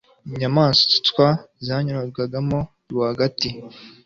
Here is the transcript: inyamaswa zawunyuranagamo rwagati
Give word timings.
inyamaswa 0.29 1.25
zawunyuranagamo 1.65 2.57
rwagati 2.91 3.49